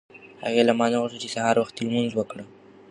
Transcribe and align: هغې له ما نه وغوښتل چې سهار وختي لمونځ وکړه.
هغې 0.45 0.61
له 0.67 0.73
ما 0.79 0.85
نه 0.91 0.97
وغوښتل 0.97 1.19
چې 1.23 1.33
سهار 1.35 1.55
وختي 1.59 1.81
لمونځ 1.83 2.11
وکړه. 2.15 2.43